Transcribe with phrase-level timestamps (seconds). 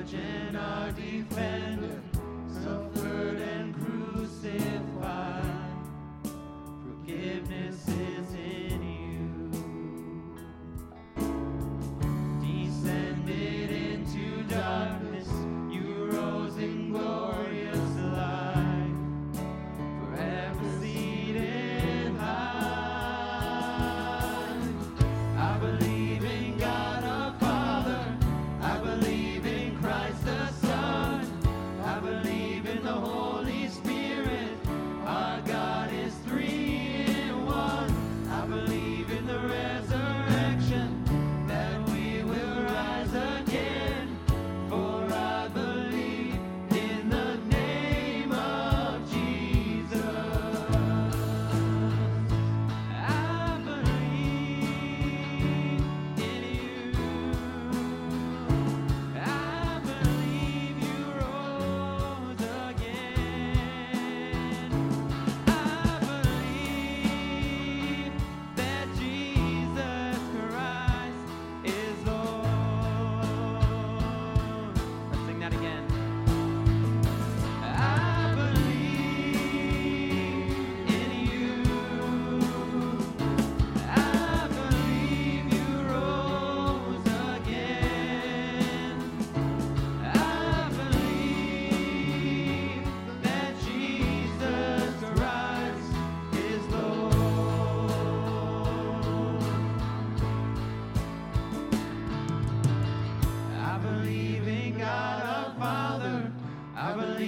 [0.00, 2.00] our defender,
[2.62, 5.42] suffered and crucified.
[6.84, 7.97] Forgiveness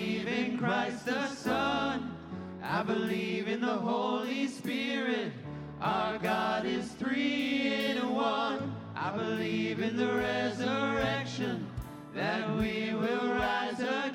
[0.01, 2.17] believe in Christ the Son.
[2.63, 5.33] I believe in the Holy Spirit.
[5.81, 8.75] Our God is three in one.
[8.97, 11.67] I believe in the resurrection
[12.15, 14.10] that we will rise again.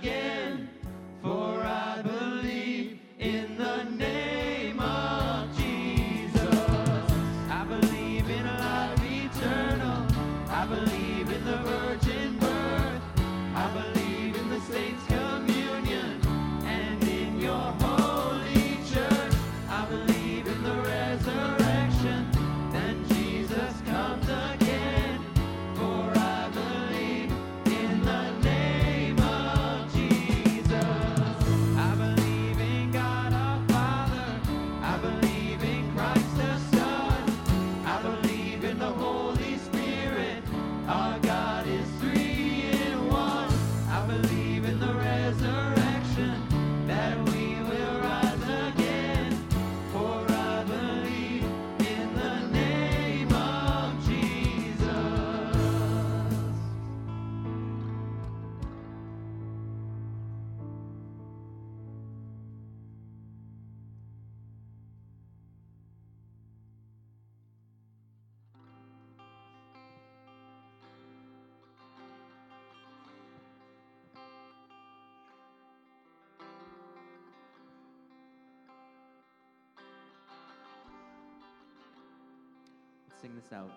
[83.26, 83.72] sing this out.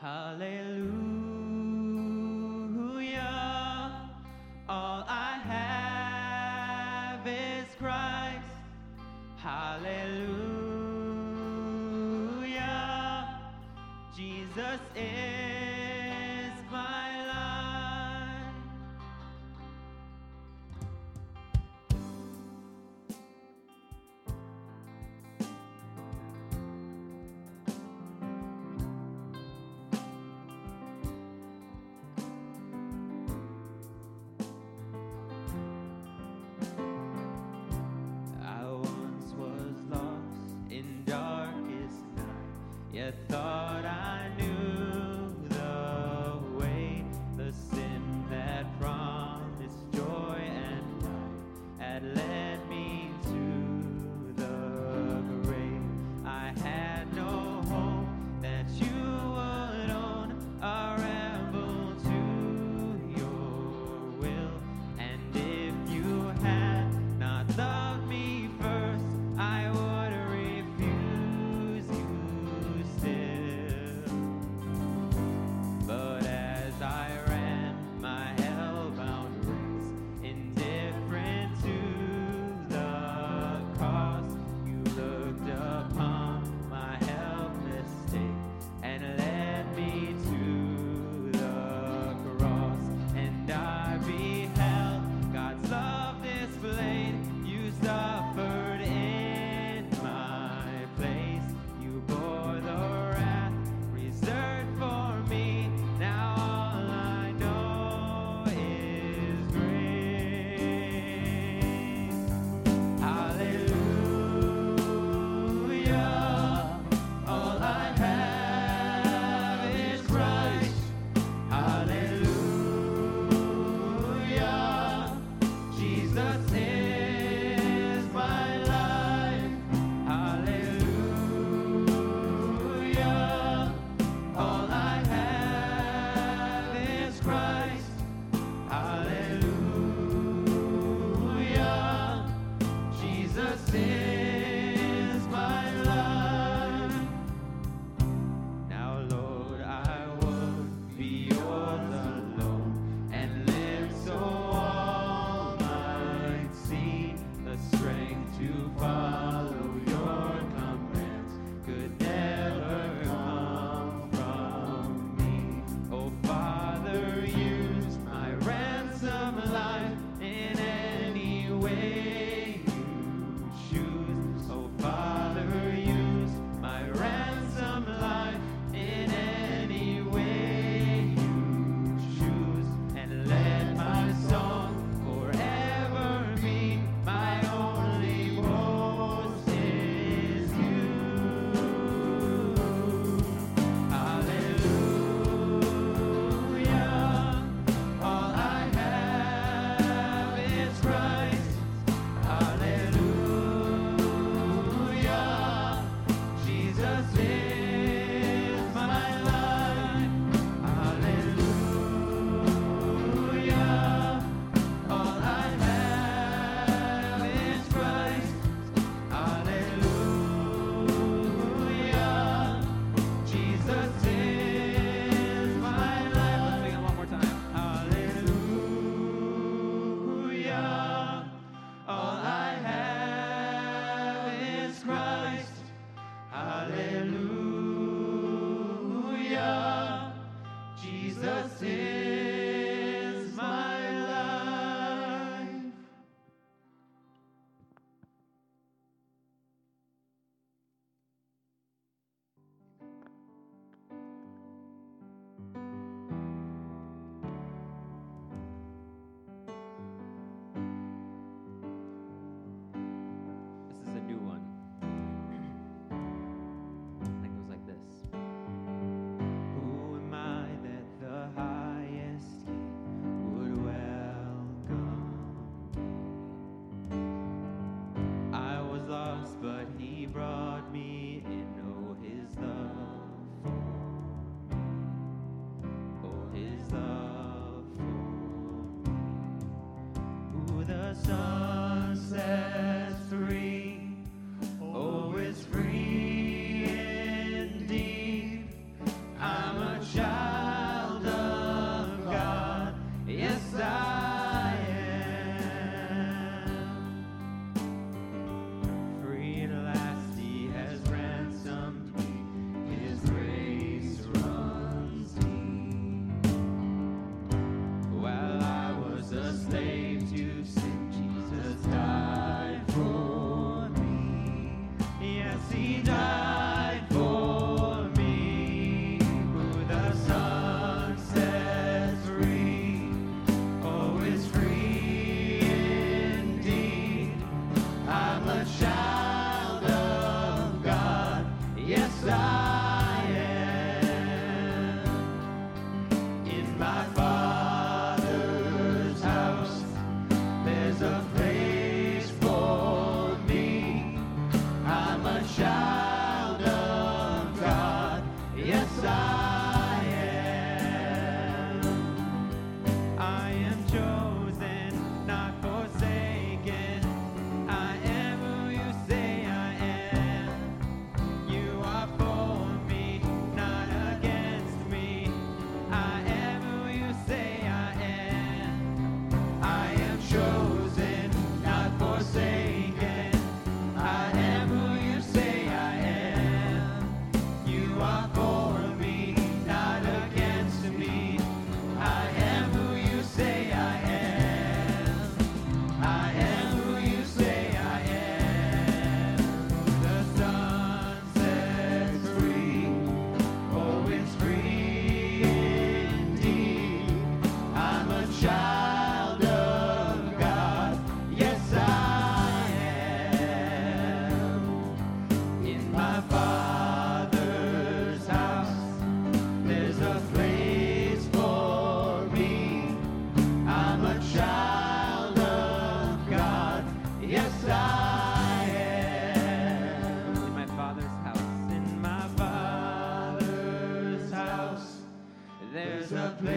[0.00, 0.90] Hallelujah.
[4.68, 8.44] All I have is Christ.
[9.38, 9.88] Hallelujah.
[14.14, 15.47] Jesus is.
[43.08, 43.47] that thought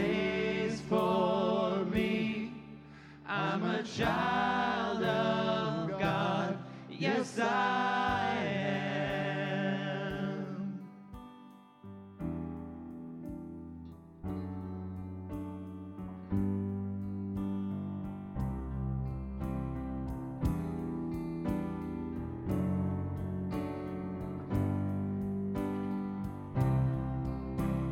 [0.02, 2.54] ways for me.
[3.28, 6.58] I'm a child of God.
[6.90, 9.60] Yes, I am.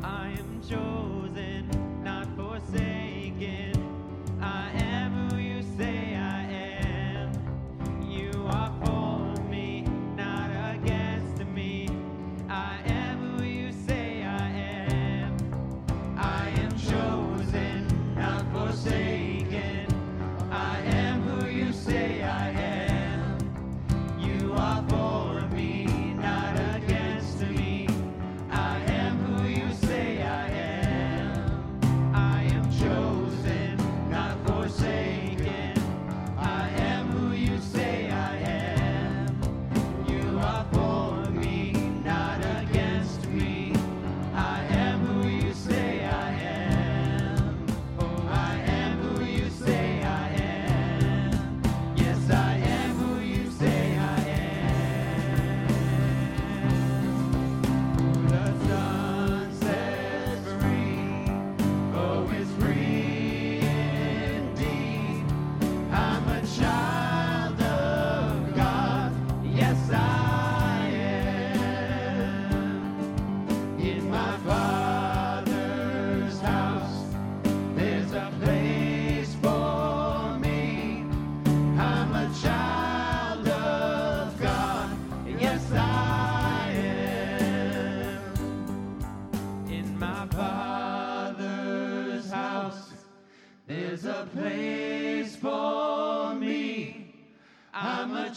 [0.03, 0.98] I am joy.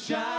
[0.02, 0.31] Shine.